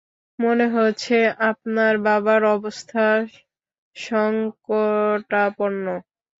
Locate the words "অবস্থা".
2.55-3.05